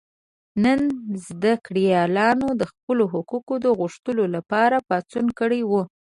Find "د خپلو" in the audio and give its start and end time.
2.61-3.03